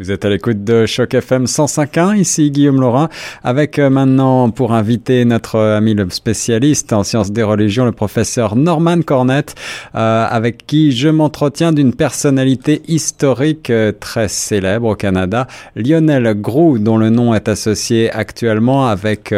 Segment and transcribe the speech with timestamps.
[0.00, 3.10] Vous êtes à l'écoute de Choc FM 105.1, ici Guillaume Laurin,
[3.44, 8.56] avec euh, maintenant pour inviter notre ami le spécialiste en sciences des religions, le professeur
[8.56, 9.54] Norman Cornett,
[9.94, 15.46] euh, avec qui je m'entretiens d'une personnalité historique euh, très célèbre au Canada,
[15.76, 19.34] Lionel Groux, dont le nom est associé actuellement avec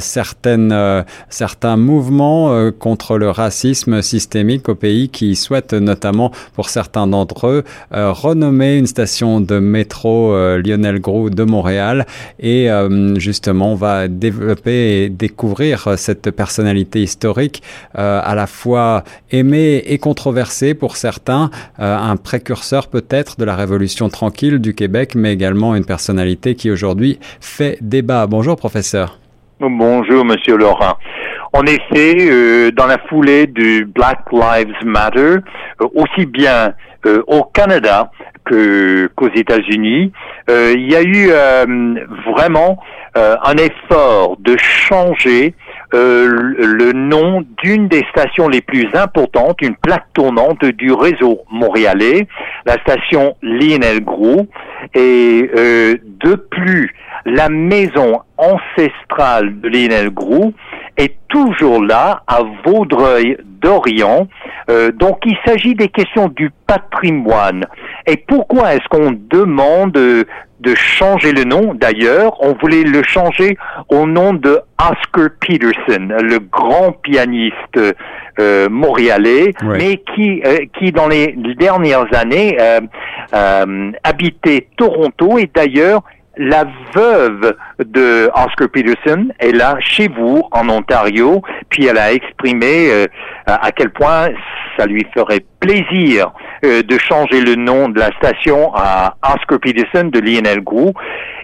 [0.00, 7.46] certaines, certains mouvements contre le racisme systémique au pays qui souhaitent notamment, pour certains d'entre
[7.46, 12.06] eux, renommer une station de métro euh, Lionel Gros de Montréal.
[12.38, 17.62] Et euh, justement, on va développer et découvrir cette personnalité historique
[17.98, 24.08] euh, à la fois aimée et controversée pour certains, un précurseur peut-être de la Révolution
[24.08, 28.26] tranquille du Québec, mais également une personnalité qui aujourd'hui fait débat.
[28.26, 29.18] Bonjour professeur.
[29.60, 30.94] Bonjour monsieur Laurent.
[31.52, 35.36] En effet, dans la foulée du Black Lives Matter,
[35.94, 36.74] aussi bien
[37.26, 38.10] au Canada
[38.44, 40.12] que qu'aux États-Unis.
[40.50, 41.94] Euh, il y a eu euh,
[42.26, 42.78] vraiment
[43.16, 45.54] euh, un effort de changer
[45.96, 52.26] le nom d'une des stations les plus importantes, une plaque tournante du réseau montréalais,
[52.66, 54.00] la station Lionel.
[54.96, 56.92] Et de plus,
[57.24, 60.10] la maison ancestrale de Lionel
[60.96, 64.28] est toujours là à Vaudreuil d'Orient.
[64.70, 67.64] Euh, donc il s'agit des questions du patrimoine.
[68.06, 69.92] Et pourquoi est-ce qu'on demande
[70.64, 73.56] de changer le nom D'ailleurs, on voulait le changer
[73.88, 77.78] au nom de Oscar Peterson, le grand pianiste
[78.40, 86.02] euh, montréalais, mais qui, euh, qui dans les dernières années euh, habitait Toronto et d'ailleurs
[86.36, 92.90] la veuve de Oscar Peterson est là chez vous en Ontario, puis elle a exprimé
[92.90, 93.06] euh,
[93.46, 94.28] à quel point
[94.76, 96.32] ça lui ferait plaisir
[96.64, 100.92] euh, de changer le nom de la station à Oscar Peterson de Lionel Gros.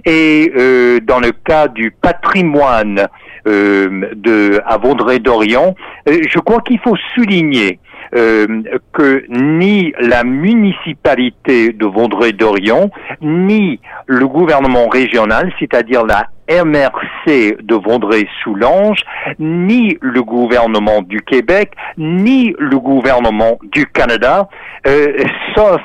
[0.05, 3.07] Et euh, dans le cas du patrimoine
[3.47, 5.75] de à Vaudreuil-Dorion,
[6.07, 7.79] je crois qu'il faut souligner
[8.15, 8.63] euh,
[8.93, 12.91] que ni la municipalité de Vaudreuil-Dorion,
[13.21, 19.05] ni le gouvernement régional, c'est-à-dire la MRC de Vaudreuil-Soulanges,
[19.39, 24.49] ni le gouvernement du Québec, ni le gouvernement du Canada,
[24.87, 25.17] euh,
[25.55, 25.81] sauf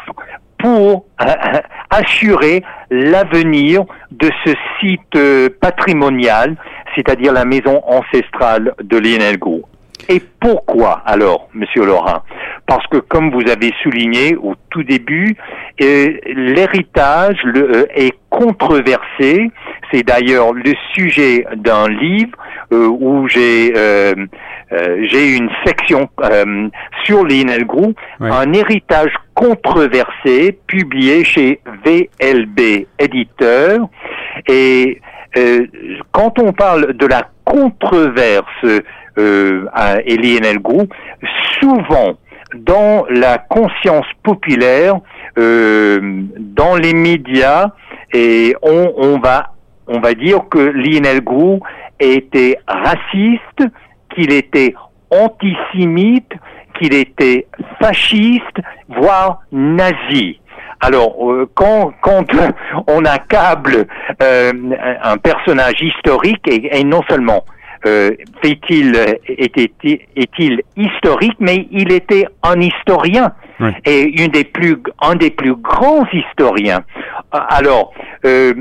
[0.57, 1.25] pour euh,
[1.91, 6.55] assurer l'avenir de ce site euh, patrimonial,
[6.95, 9.61] c'est-à-dire la maison ancestrale de Lienelgo.
[10.09, 12.23] Et pourquoi alors, Monsieur Laurent
[12.67, 15.35] Parce que comme vous avez souligné au tout début,
[15.81, 19.51] euh, l'héritage euh, est controversé.
[19.91, 22.37] C'est d'ailleurs le sujet d'un livre
[22.71, 23.73] euh, où j'ai
[25.09, 26.09] j'ai une section
[27.03, 27.65] sur Lionel
[28.19, 33.87] un héritage controversé publié chez VLB Éditeur.
[34.49, 34.99] Et
[36.11, 38.65] quand on parle de la controverse
[39.17, 40.39] euh, à Elie
[41.59, 42.17] souvent
[42.53, 44.95] dans la conscience populaire,
[45.37, 45.99] euh,
[46.39, 47.71] dans les médias,
[48.13, 49.51] et on, on, va
[49.87, 51.63] on va dire que Lionel Group
[51.99, 53.71] était raciste,
[54.13, 54.73] qu'il était
[55.09, 56.31] antisémite,
[56.79, 57.47] qu'il était
[57.81, 58.57] fasciste,
[58.89, 60.39] voire nazi.
[60.81, 62.25] Alors, euh, quand, quand
[62.87, 63.87] on accable
[64.21, 64.51] euh,
[65.03, 67.43] un personnage historique, et non seulement
[67.85, 68.95] euh, fait-il
[69.27, 73.33] est-il historique, mais il était un historien
[73.85, 76.83] et une des plus un des plus grands historiens.
[77.31, 77.93] Alors,
[78.25, 78.53] euh,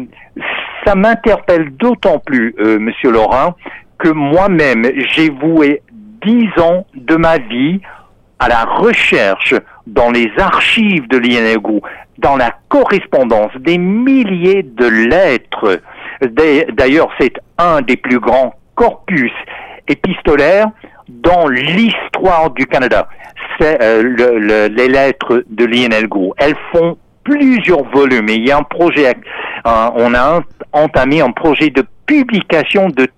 [0.84, 3.54] ça m'interpelle d'autant plus, euh, Monsieur Laurent,
[3.98, 5.82] que moi-même j'ai voué
[6.24, 7.80] dix ans de ma vie
[8.38, 9.54] à la recherche
[9.86, 11.80] dans les archives de l'INEGU,
[12.18, 15.80] dans la correspondance des milliers de lettres.
[16.72, 19.32] D'ailleurs, c'est un des plus grands corpus
[19.88, 20.66] épistolaire
[21.08, 23.08] dans l'histoire du Canada.
[23.58, 26.34] C'est euh, les lettres de Lionel Gros.
[26.38, 29.14] Elles font plusieurs volumes et il y a un projet,
[29.64, 30.40] on a
[30.72, 33.08] entamé un projet de publication de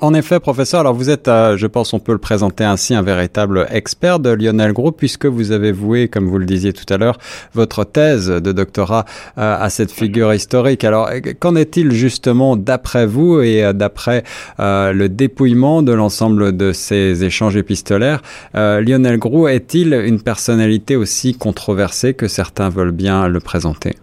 [0.00, 3.02] En, effet, professeur, alors vous êtes, euh, je pense on peut le présenter ainsi, un
[3.02, 6.96] véritable expert de Lionel Gros, puisque vous avez voué, comme vous le disiez tout à
[6.96, 7.18] l'heure,
[7.54, 9.04] votre thèse de doctorat
[9.38, 10.84] euh, à cette figure historique.
[10.84, 11.10] Alors,
[11.40, 14.24] qu'en est-il justement d'après vous et euh, d'après
[14.58, 18.22] le dépouillement de l'ensemble de ces échanges épistolaires?
[18.54, 23.96] Lionel Gros est-il une personnalité aussi controversée que certains veulent bien le présenter?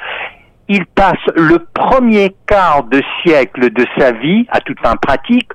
[0.69, 5.51] il passe le premier quart de siècle de sa vie, à toute fin pratique,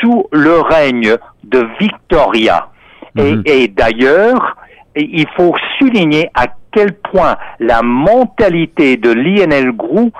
[0.00, 2.68] sous le règne de Victoria.
[3.16, 3.42] Et, mhm.
[3.46, 4.56] et d'ailleurs,
[4.96, 10.12] il faut souligner à quel point la mentalité de Lionel Groux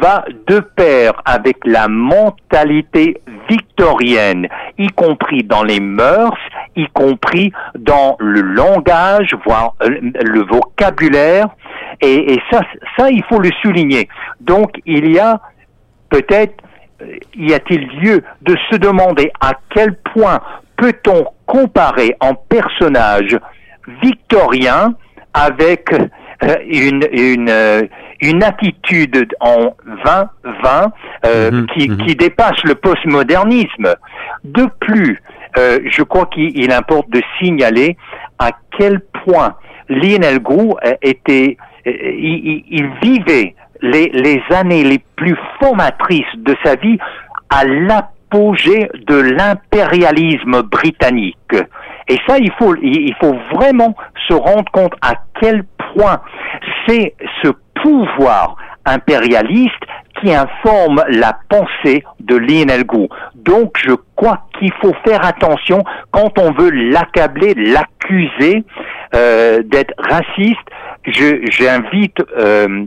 [0.00, 4.46] va de pair avec la mentalité victorienne,
[4.78, 6.38] y compris dans les mœurs,
[6.76, 11.48] y compris dans le langage, voire euh, le vocabulaire.
[12.00, 12.60] Et, ça,
[12.96, 14.08] ça, il faut le souligner.
[14.40, 15.40] Donc, il y a
[16.10, 16.62] peut-être,
[17.02, 20.40] euh, y a-t-il lieu de se demander à quel point
[20.76, 23.36] peut-on comparer en personnage
[24.02, 24.94] victorien
[25.34, 27.82] avec euh, une, une, euh,
[28.20, 30.92] une attitude en 2020
[31.24, 31.96] euh, mhm, qui, mhm.
[31.98, 33.94] qui dépasse le postmodernisme.
[34.44, 35.22] De plus,
[35.54, 37.98] je crois qu'il importe de signaler
[38.38, 39.54] à quel point
[39.90, 46.98] Lionel Gou était, il, il vivait les, les années les plus formatrices de sa vie
[47.50, 51.36] à l'apogée de l'impérialisme britannique.
[52.08, 53.94] Et ça, il faut, il faut vraiment
[54.28, 55.64] se rendre compte à quel
[55.94, 56.20] point
[56.86, 59.74] c'est ce pouvoir impérialiste
[60.20, 63.08] qui informe la pensée de Lionel Gou.
[63.34, 68.64] Donc, je crois qu'il faut faire attention quand on veut l'accabler, l'accuser
[69.14, 70.58] euh, d'être raciste.
[71.04, 72.84] J'invite euh,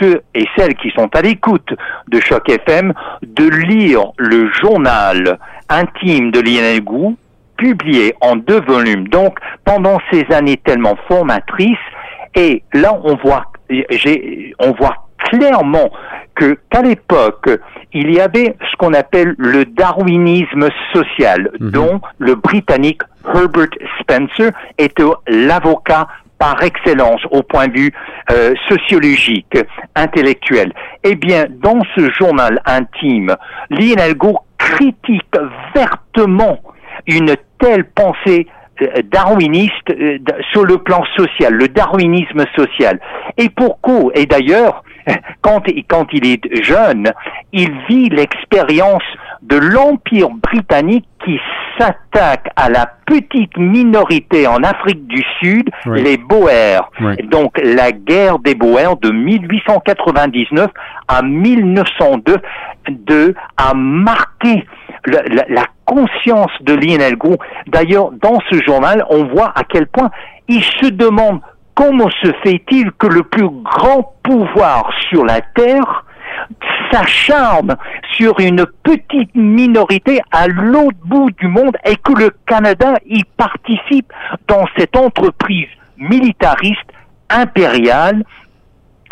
[0.00, 1.74] ceux et celles qui sont à l'écoute
[2.08, 5.38] de Choc FM de lire le journal
[5.68, 7.16] intime de Lionel Gou,
[7.56, 9.08] publié en deux volumes.
[9.08, 11.76] Donc, pendant ces années tellement formatrices,
[12.34, 13.44] et là, on voit,
[14.58, 15.90] on voit clairement
[16.34, 17.48] que qu'à l'époque,
[17.92, 21.70] il y avait ce qu'on appelle le darwinisme social, mhm.
[21.70, 23.68] dont le Britannique Herbert
[24.00, 26.08] Spencer était l'avocat
[26.38, 27.92] par excellence au point de vue
[28.30, 29.56] euh, sociologique,
[29.94, 30.72] intellectuel.
[31.04, 33.36] Eh bien, dans ce journal intime,
[33.70, 34.14] Lionel
[34.58, 35.36] critique
[35.74, 36.58] vertement
[37.06, 38.46] une telle pensée
[38.82, 40.18] euh, darwiniste euh,
[40.52, 42.98] sur le plan social, le darwinisme social.
[43.36, 44.82] Et pour quoi Et d'ailleurs,
[45.42, 47.12] quand, quand il est jeune,
[47.52, 49.04] il vit l'expérience
[49.42, 51.38] de l'Empire britannique qui
[51.78, 56.90] s'attaque à la petite minorité en Afrique du Sud, les Boers.
[57.30, 60.70] Donc la guerre des Boers de 1899
[61.08, 62.36] à 1902
[62.88, 64.66] de, a marqué
[65.06, 67.36] la, conscience de Lionel Gou.
[67.66, 70.10] D'ailleurs, dans ce journal, on voit à quel point
[70.48, 71.40] il se demande
[71.74, 76.04] comment se fait-il que le plus grand pouvoir sur la Terre
[76.90, 77.76] s'acharne
[78.16, 84.12] sur une petite minorité à l'autre bout du monde et que le Canada y participe
[84.48, 86.90] dans cette entreprise militariste
[87.30, 88.24] impériale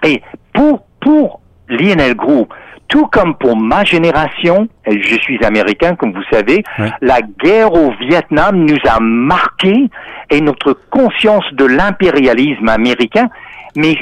[0.05, 0.23] et
[0.53, 2.49] pour pour Lionel Gros,
[2.93, 6.63] tout comme pour ma génération, je suis américain comme vous savez,
[7.01, 9.89] la guerre au Vietnam nous a marqué
[10.29, 13.31] et notre conscience de l'impérialisme américain,
[13.77, 13.97] mais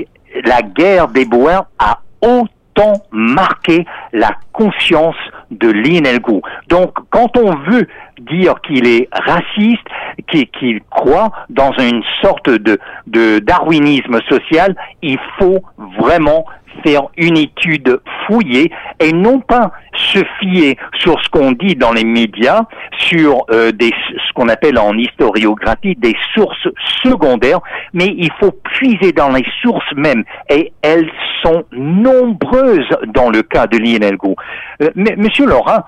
[0.44, 5.16] la guerre des Boers a autant marqué la conscience
[5.52, 5.70] de
[6.18, 6.42] Gou.
[6.68, 7.86] Donc, quand on veut
[8.20, 9.86] dire qu'il est raciste,
[10.28, 15.60] qu'il croit dans une sorte de, de darwinisme social, il faut
[16.00, 16.44] vraiment
[16.84, 22.04] faire une étude fouillée et non pas se fier sur ce qu'on dit dans les
[22.04, 22.62] médias,
[22.96, 26.68] sur euh, des, ce qu'on appelle en historiographie des sources
[27.02, 27.60] secondaires,
[27.92, 31.10] mais il faut puiser dans les sources mêmes et elles
[31.42, 34.34] sont nombreuses dans le cas de Lionel Gou.
[34.82, 35.80] Euh, mais, Monsieur Laurent,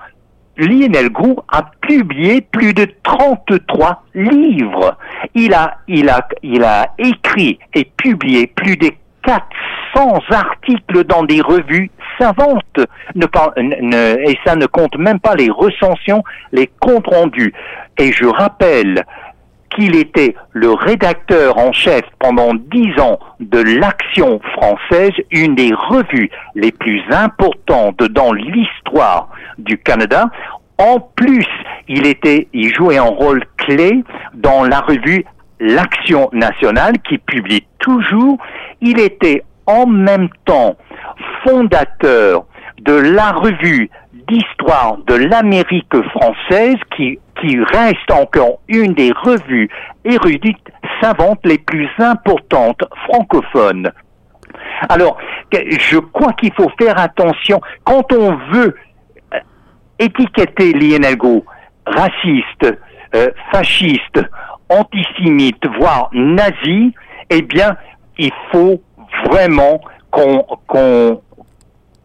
[0.57, 4.97] Lionel Gou a publié plus de 33 livres.
[5.33, 8.91] Il a, il a, il a écrit et publié plus de
[9.93, 12.79] 400 articles dans des revues savantes,
[13.15, 17.53] et ça ne compte même pas les recensions, les comptes rendus.
[17.97, 19.03] Et je rappelle
[19.75, 26.29] qu'il était le rédacteur en chef pendant dix ans de l'Action française, une des revues
[26.55, 30.29] les plus importantes dans l'histoire du Canada.
[30.77, 31.47] En plus,
[31.87, 34.03] il était, il jouait un rôle clé
[34.35, 35.25] dans la revue
[35.59, 38.37] l'Action nationale qui publie toujours,
[38.81, 40.75] il était en même temps
[41.43, 42.45] fondateur
[42.81, 43.89] de la revue
[44.27, 47.19] d'histoire de l'Amérique française qui,
[47.73, 49.69] reste encore une des revues
[50.05, 53.91] érudites savantes les plus importantes francophones.
[54.87, 55.17] Alors,
[55.51, 58.77] je crois qu'il faut faire attention quand on veut
[59.33, 59.39] euh,
[59.99, 61.43] étiqueter l'INLGO
[61.85, 62.77] raciste,
[63.13, 64.21] euh, fasciste,
[64.69, 66.93] antisémite, voire nazi,
[67.29, 67.75] eh bien,
[68.17, 68.81] il faut
[69.25, 71.21] vraiment qu'on qu'on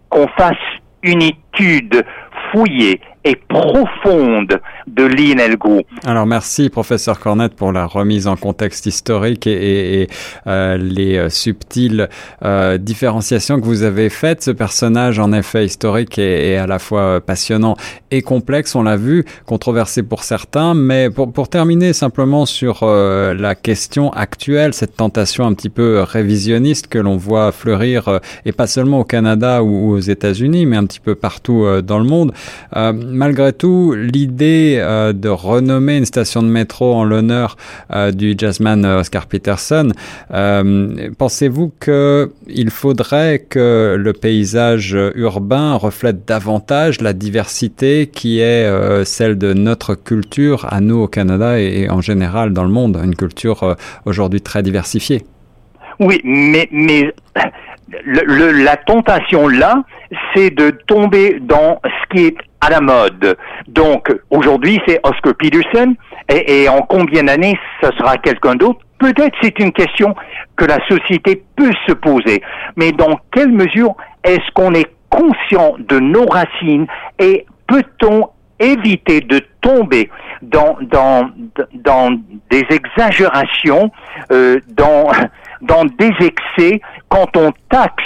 [0.08, 0.56] qu'on fasse
[1.02, 2.04] une étude
[2.50, 4.60] fouillée et profonde
[6.04, 10.08] Alors merci professeur Cornette pour la remise en contexte historique et,
[10.46, 12.08] euh, les euh, subtiles
[12.44, 14.42] euh, différenciations que vous avez faites.
[14.42, 17.76] Ce personnage en effet historique est, à la fois passionnant
[18.10, 23.54] et complexe, on l'a vu, controversé pour certains, mais pour, pour terminer simplement sur la
[23.54, 29.00] question actuelle, cette tentation un petit peu révisionniste que l'on voit fleurir, et pas seulement
[29.00, 32.32] au Canada ou, aux États-Unis, mais un petit peu partout dans le monde.
[32.74, 37.56] malgré tout, l'idée euh, de renommer une station de métro en l'honneur
[37.92, 39.92] euh, du jazzman euh, Oscar Peterson.
[41.18, 48.68] Pensez-vous qu'il faudrait que le paysage urbain reflète davantage la diversité qui est
[49.04, 53.14] celle de notre culture à nous au Canada et, en général dans le monde, une
[53.14, 55.24] culture aujourd'hui très diversifiée
[56.00, 57.12] Oui, mais, mais
[58.04, 59.82] la tentation là,
[60.34, 63.36] c'est de tomber dans ce qui est à la mode.
[63.66, 65.94] Donc aujourd'hui c'est Oscar Peterson
[66.28, 68.80] et, en combien d'années ce sera quelqu'un d'autre?
[68.98, 70.14] Peut-être c'est une question
[70.56, 72.42] que la société peut se poser,
[72.76, 76.86] mais dans quelle mesure est-ce qu'on est conscient de nos racines
[77.18, 78.28] et peut-on
[78.60, 80.10] éviter de tomber
[80.42, 81.30] dans dans
[81.74, 82.10] dans
[82.50, 83.90] des exagérations,
[84.32, 85.10] euh, dans
[85.62, 88.04] dans des excès quand on taxe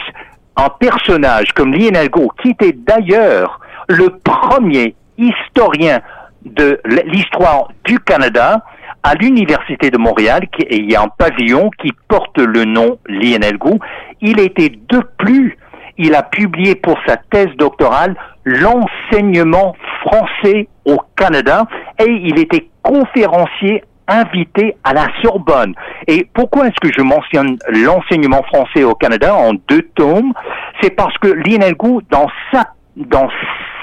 [0.57, 6.01] un personnage comme Lienelgo, qui était d'ailleurs le premier historien
[6.45, 8.65] de l'histoire du Canada
[9.03, 13.59] à l'Université de Montréal, qui, il y a un pavillon qui porte le nom Lionel
[13.59, 13.79] Gou.
[14.21, 15.59] Il était de plus,
[15.99, 21.65] il a publié pour sa thèse doctorale l'enseignement français au Canada
[21.99, 23.85] et il était conférencier
[24.21, 25.75] invité à la Sorbonne.
[26.07, 30.33] Et pourquoi est-ce que je mentionne l'enseignement français au Canada en deux tomes?
[30.81, 32.65] C'est parce que Lionel Gou, dans sa,
[32.97, 33.29] dans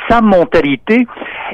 [0.08, 1.08] sa mentalité,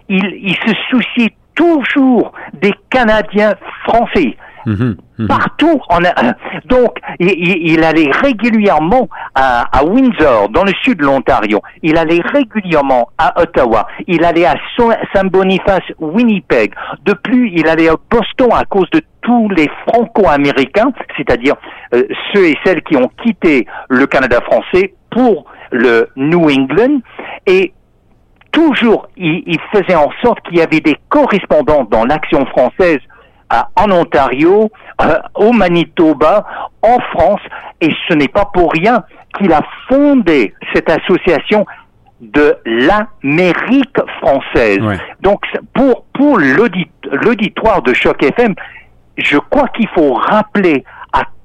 [0.10, 3.54] il, il se souciait toujours des Canadiens
[3.86, 4.36] français.
[4.66, 5.28] Mhm, mhm.
[5.28, 6.34] Partout, on a,
[6.66, 7.30] donc il,
[7.72, 11.62] il, allait régulièrement à, à, Windsor, dans le sud de l'Ontario.
[11.84, 13.88] Il allait régulièrement à Ottawa.
[14.08, 14.56] Il allait à
[15.14, 16.74] Saint-Boniface, Winnipeg.
[17.06, 21.56] De plus, il allait à Boston à cause de tous les Franco-Américains, c'est-à-dire
[21.94, 22.04] euh,
[22.34, 27.00] ceux et celles qui ont quitté le Canada français pour le New England.
[27.48, 27.74] Et
[28.52, 33.00] toujours, il, faisait en sorte qu'il y avait des correspondants dans l'action française
[33.76, 34.72] en Ontario,
[35.02, 36.46] euh, au Manitoba,
[36.82, 37.42] en France,
[37.82, 39.04] et ce n'est pas pour rien
[39.38, 41.66] qu'il a fondé cette association
[42.22, 44.80] de l'Amérique française.
[45.22, 45.42] Donc
[45.74, 48.56] pour pour l'auditoire de Choc FM,
[49.18, 50.86] je crois qu'il faut rappeler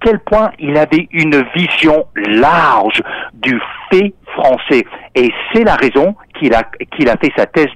[0.00, 3.02] quel point il avait une vision large
[3.34, 4.84] du fait français.
[5.14, 6.62] Et c'est la raison qu'il a,
[6.96, 7.68] qu'il a fait sa thèse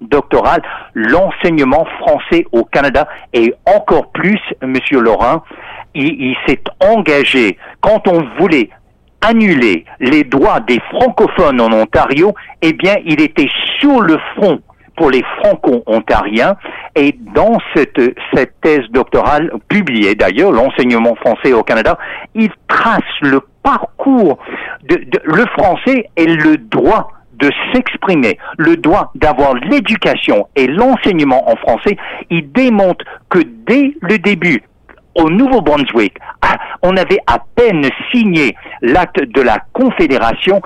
[0.00, 0.62] doctorale,
[0.94, 3.08] l'enseignement français au Canada.
[3.32, 5.42] Et encore plus, Monsieur Laurent,
[5.94, 8.70] il, il s'est engagé quand on voulait
[9.22, 14.60] annuler les droits des francophones en Ontario, eh bien, il était sur le front
[15.00, 16.56] pour les franco-ontariens.
[16.94, 17.98] Et dans cette,
[18.34, 21.96] cette thèse doctorale, publiée d'ailleurs, l'enseignement français au Canada,
[22.34, 24.38] il trace le parcours
[24.86, 31.56] de, le français et le droit de s'exprimer, le droit d'avoir l'éducation et l'enseignement en
[31.56, 31.96] français,
[32.28, 34.62] il démontre que dès le début,
[35.14, 40.60] au Nouveau-Brunswick, ah, on avait à peine signé l'acte de la Confédération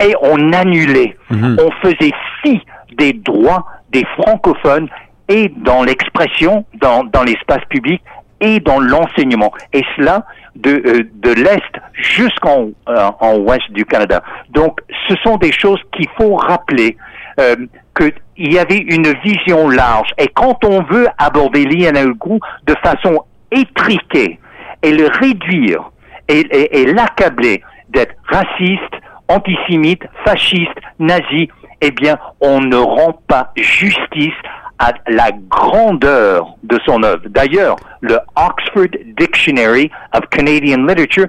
[0.00, 1.56] et on annulait, mhm.
[1.58, 2.62] on faisait fi
[2.96, 4.88] des droits des francophones
[5.28, 8.02] et dans l'expression, dans, dans l'espace public
[8.40, 9.52] et dans l'enseignement.
[9.72, 10.24] Et cela
[10.56, 14.22] de, euh, de l'Est jusqu'en euh, en Ouest du Canada.
[14.50, 16.96] Donc, ce sont des choses qu'il faut rappeler.
[17.38, 17.56] Euh,
[17.96, 20.10] qu'il y avait une vision large.
[20.16, 24.38] Et quand on veut aborder l'INLGU de façon étriquée
[24.82, 25.90] et le réduire
[26.28, 28.94] et, et, et l'accabler d'être raciste,
[29.28, 31.48] antisémite, fasciste, nazi,
[31.80, 34.34] eh bien, on ne rend pas justice
[34.78, 37.22] à la grandeur de son œuvre.
[37.28, 41.26] D'ailleurs, le Oxford Dictionary of Canadian Literature,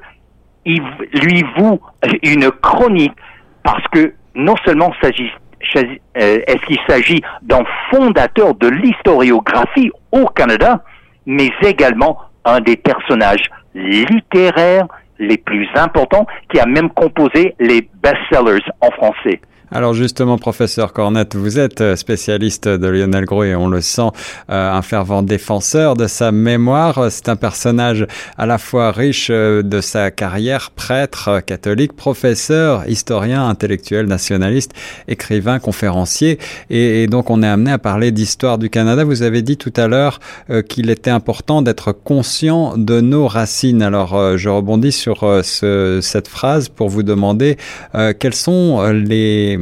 [0.65, 1.79] lui voue
[2.23, 3.15] une chronique
[3.63, 10.83] parce que non seulement est-ce qu'il s'agit d'un fondateur de l'historiographie au Canada,
[11.25, 14.87] mais également un des personnages littéraires
[15.19, 19.39] les plus importants qui a même composé les best-sellers en français.
[19.73, 24.09] Alors justement, professeur Cornette, vous êtes euh, spécialiste de Lionel Gros et on le sent,
[24.49, 27.09] euh, un fervent défenseur de sa mémoire.
[27.09, 28.05] C'est un personnage
[28.37, 34.73] à la fois riche euh, de sa carrière, prêtre catholique, professeur, historien, intellectuel, nationaliste,
[35.07, 36.37] écrivain, conférencier.
[36.69, 39.05] Et, donc on est amené à parler d'histoire du Canada.
[39.05, 40.19] Vous avez dit tout à l'heure
[40.67, 43.81] qu'il était important d'être conscient de nos racines.
[43.81, 47.57] Alors je rebondis sur ce, cette phrase pour vous demander
[48.19, 49.60] quels sont les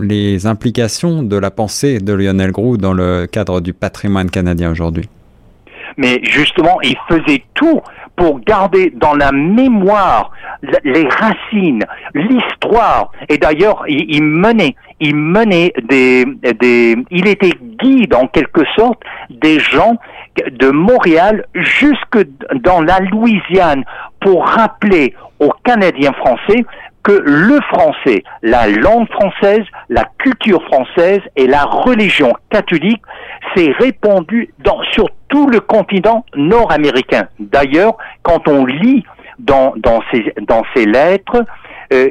[0.00, 5.08] les implications de la pensée de Lionel Groux dans le cadre du patrimoine canadien aujourd'hui
[5.96, 7.80] Mais justement, il faisait tout
[8.16, 10.32] pour garder dans la mémoire
[10.84, 11.84] les racines,
[12.14, 13.12] l'histoire.
[13.28, 16.24] Et d'ailleurs, il, menait, il menait des,
[16.60, 19.96] des, il était guide en quelque sorte des gens
[20.50, 22.26] de Montréal jusque
[22.62, 23.84] dans la Louisiane
[24.20, 26.64] pour rappeler aux Canadiens français
[27.06, 33.00] que le français, la langue française, la culture française et la religion catholique
[33.54, 37.28] s'est répandue dans, sur tout le continent nord-américain.
[37.38, 39.04] D'ailleurs, quand on lit
[39.38, 40.02] dans, dans,
[40.48, 41.44] dans lettres,
[41.92, 42.10] euh,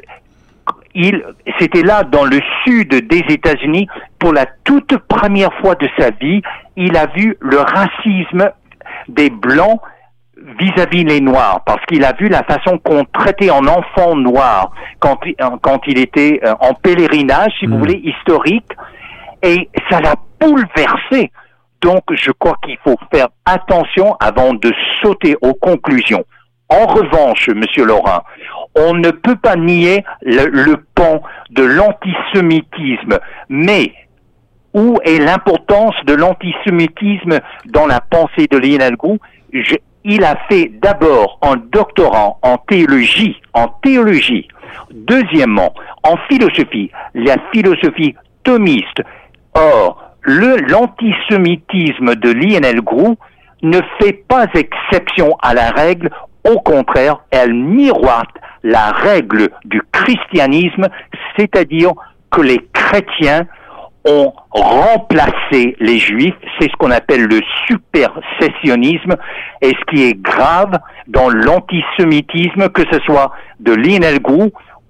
[0.93, 1.25] il,
[1.59, 6.41] c'était là dans le sud des États-Unis, pour la toute première fois de sa vie,
[6.77, 8.49] il a vu le racisme
[9.09, 9.81] des Blancs
[10.59, 15.19] vis-à-vis les Noirs, parce qu'il a vu la façon qu'on traitait un enfant noir quand,
[15.61, 17.79] quand il était euh, en pèlerinage, si vous hmm.
[17.79, 18.71] voulez, historique,
[19.41, 21.31] et ça l'a bouleversé.
[21.81, 24.71] Donc, je crois qu'il faut faire attention avant de
[25.01, 26.23] sauter aux conclusions.
[26.69, 28.23] En revanche, Monsieur Laurent,
[28.75, 31.21] on ne peut pas nier le, le pont
[31.51, 33.93] de l'antisémitisme, mais
[34.73, 38.97] où est l'importance de l'antisémitisme dans la pensée de Lionel
[40.05, 44.47] il a fait d'abord un doctorat en théologie, en théologie.
[44.91, 49.01] Deuxièmement, en philosophie, la philosophie thomiste.
[49.55, 53.17] Or, l'antisémitisme de Lionel Groux
[53.63, 56.11] ne fait pas exception à la règle,
[56.47, 58.29] au contraire, elle miroite
[58.63, 60.87] la règle du christianisme,
[61.35, 61.93] c'est-à-dire
[62.29, 63.47] que les chrétiens
[64.05, 69.15] ont remplacé les juifs, c'est ce qu'on appelle le supersessionnisme,
[69.61, 74.19] et ce qui est grave dans l'antisémitisme, que ce soit de Lionel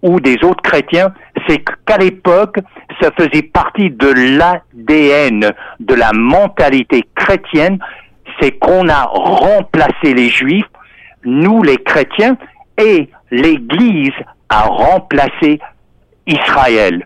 [0.02, 1.14] ou des autres chrétiens,
[1.48, 2.58] c'est qu'à l'époque,
[3.02, 7.80] ça faisait partie de l'ADN, de la mentalité chrétienne,
[8.40, 10.66] c'est qu'on a remplacé les juifs,
[11.24, 12.38] nous les chrétiens,
[12.78, 14.14] et l'Église
[14.50, 15.60] a remplacé
[16.28, 17.06] Israël.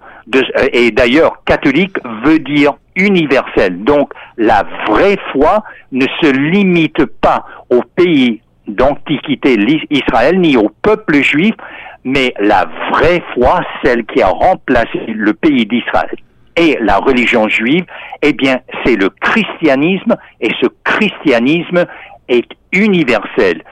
[0.73, 3.83] Et d'ailleurs, catholique veut dire universel.
[3.83, 9.57] Donc, la vraie foi ne se limite pas au pays d'antiquité
[9.89, 11.55] Israël ni au peuple juif,
[12.03, 16.17] mais la vraie foi, celle qui a remplacé le pays d'Israël
[16.59, 17.85] et la religion juive,
[18.21, 21.85] eh bien, c'est le christianisme, et ce christianisme
[22.27, 23.63] est universel.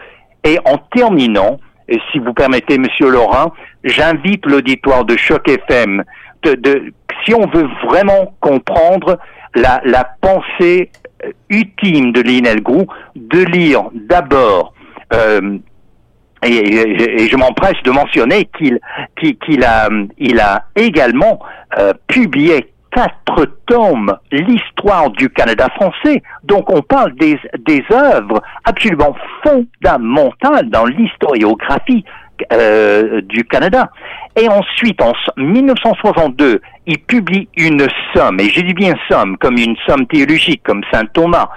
[0.45, 1.59] Et en terminant,
[2.11, 3.51] si vous permettez, Monsieur Laurent,
[3.83, 6.03] j'invite l'auditoire de Choc FM
[7.25, 9.19] si on veut vraiment comprendre
[9.55, 10.91] la, pensée
[11.25, 14.73] euh, ultime de Lionel Gou, de lire d'abord
[15.13, 15.57] euh,
[16.43, 18.79] et, je m'empresse de mentionner qu'il
[19.15, 21.39] qu'il a il a également
[21.79, 26.21] euh, publié quatre tomes l'histoire du Canada français.
[26.43, 32.05] Donc on parle des des œuvres absolument fondamentales dans l'historiographie
[32.51, 33.89] euh, du Canada.
[34.39, 39.75] Et ensuite, en 1962, il publie une somme, et je dis bien somme, comme une
[39.87, 41.49] somme théologique, comme Saint Thomas,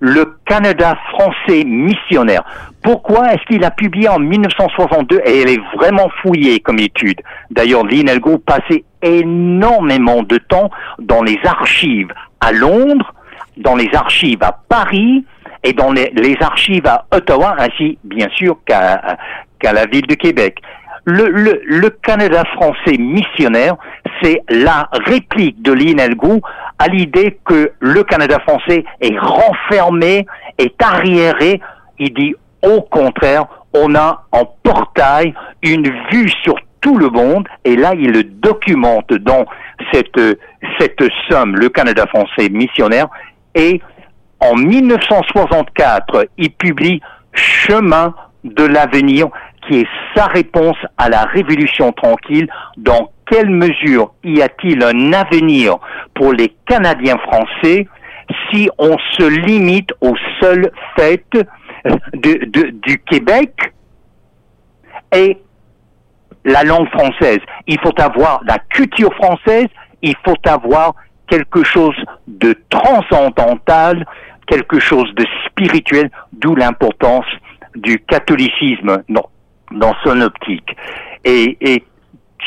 [0.00, 2.42] le Canada français missionnaire.
[2.82, 7.20] Pourquoi est-ce qu'il a publié en 1962 et elle est vraiment fouillée comme étude?
[7.50, 13.14] D'ailleurs, Linelgo passait énormément de temps dans les archives à Londres,
[13.58, 15.24] dans les archives à Paris,
[15.64, 19.16] et dans les, archives à Ottawa, ainsi bien sûr qu'à
[19.62, 20.58] qu'à la ville de Québec.
[21.04, 23.74] Le, Canada français missionnaire,
[24.22, 26.40] c'est la réplique de l'INELGO
[26.78, 30.26] à l'idée que le Canada français est renfermé,
[30.58, 31.60] est arriéré.
[31.98, 37.76] Il dit au contraire, on a en portail une vue sur tout le monde, et
[37.76, 39.44] là il le documente dans
[39.92, 40.20] cette,
[40.78, 43.08] cette somme, le Canada français missionnaire,
[43.54, 43.80] et
[44.40, 47.00] en 1964, il publie
[47.32, 49.28] Chemin de l'avenir,
[49.66, 55.78] qui est sa réponse à la révolution tranquille dans quelle mesure y a-t-il un avenir
[56.14, 57.86] pour les Canadiens français
[58.50, 61.24] si on se limite au seul fait
[62.14, 63.72] de, du Québec
[65.14, 65.38] et
[66.44, 67.40] la langue française?
[67.66, 69.68] Il faut avoir la culture française,
[70.02, 70.94] il faut avoir
[71.28, 71.96] quelque chose
[72.26, 74.04] de transcendantal,
[74.46, 77.26] quelque chose de spirituel, d'où l'importance
[77.74, 79.24] du catholicisme dans,
[79.74, 80.76] dans son optique.
[81.24, 81.82] Et,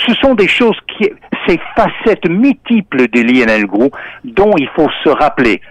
[0.06, 1.10] ce sont des choses qui,
[1.48, 3.92] ces facettes multiples de Lionel Gros
[4.26, 5.62] dont il faut se rappeler.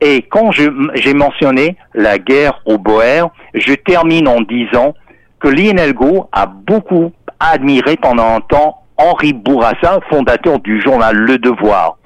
[0.00, 4.94] Et quand j'ai mentionné la guerre au Boer, je termine en disant
[5.40, 11.38] que Lionel Gros a beaucoup admiré pendant un temps Henri Bourassa, fondateur du journal Le
[11.38, 11.98] Devoir.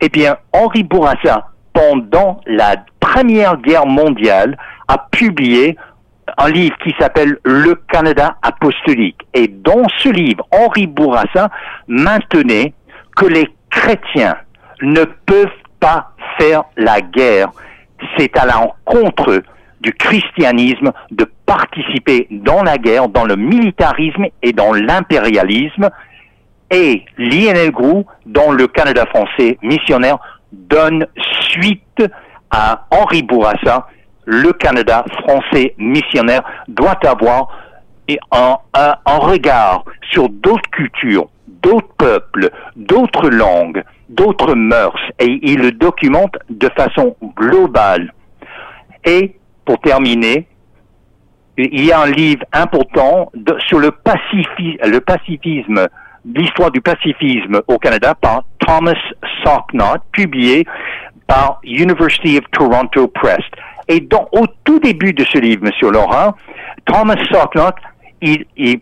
[0.00, 4.56] Eh bien, Henri Bourassa, pendant la Première Guerre mondiale,
[4.88, 5.76] a publié
[6.38, 9.20] un livre qui s'appelle Le Canada apostolique.
[9.34, 11.50] Et dans ce livre, Henri Bourassa
[11.88, 12.72] maintenait
[13.16, 14.36] que les chrétiens
[14.82, 15.48] ne peuvent
[15.80, 17.50] pas faire la guerre.
[18.16, 19.42] C'est à l'encontre
[19.80, 25.90] du christianisme de participer dans la guerre, dans le militarisme et dans l'impérialisme.
[26.70, 30.18] Et l'INL Group, dans le Canada français missionnaire,
[30.52, 31.06] donne
[31.50, 32.02] suite
[32.50, 33.86] à Henri Bourassa.
[34.26, 37.48] Le Canada français missionnaire doit avoir
[38.30, 38.58] un,
[39.18, 46.68] regard sur d'autres cultures, d'autres peuples, d'autres langues, d'autres mœurs, et il le documente de
[46.76, 48.12] façon globale.
[49.04, 50.46] Et pour terminer,
[51.56, 53.30] il y a un livre important
[53.68, 53.90] sur le,
[54.84, 55.88] le pacifisme,
[56.24, 58.98] l'histoire du pacifisme au Canada par Thomas
[59.42, 60.66] Socknott, publié
[61.26, 63.42] par University of Toronto Press.
[63.88, 66.34] Et donc, au tout début de ce livre, Monsieur Laurent,
[66.86, 67.74] Thomas Socknott,
[68.20, 68.80] il,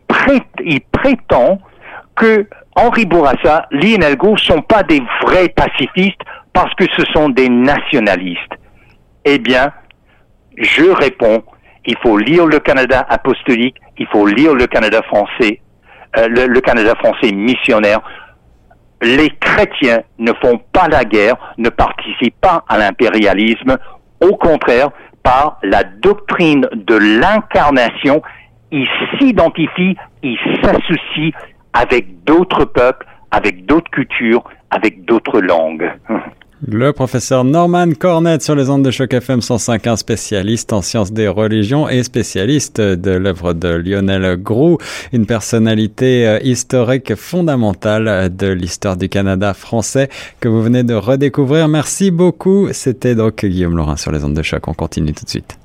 [0.92, 1.58] prétend
[2.14, 6.20] que Henri Bourassa, Lionel ne sont pas des vrais pacifistes
[6.52, 8.52] parce que ce sont des nationalistes.
[9.24, 9.72] Eh bien,
[10.56, 11.42] je réponds,
[11.86, 15.60] il faut lire le Canada apostolique, il faut lire le Canada français,
[16.18, 18.00] euh, le, Canada français missionnaire.
[19.00, 23.76] Les chrétiens ne font pas la guerre, ne participent pas à l'impérialisme.
[24.22, 24.90] Au contraire,
[25.22, 28.22] par la doctrine de l'incarnation,
[28.70, 31.32] ils s'identifient, ils s'associent
[31.72, 35.90] avec d'autres peuples, avec d'autres cultures, avec d'autres langues.
[36.64, 41.26] Le professeur Norman Cornette sur les ondes de choc FM 105.1, spécialiste en sciences des
[41.26, 44.78] religions et spécialiste de l'œuvre de Lionel Groux,
[45.12, 51.66] une personnalité euh, historique fondamentale de l'histoire du Canada français que vous venez de redécouvrir.
[51.66, 52.68] Merci beaucoup.
[52.70, 54.68] C'était donc Guillaume Laurin sur les ondes de choc.
[54.68, 55.58] On continue tout de suite.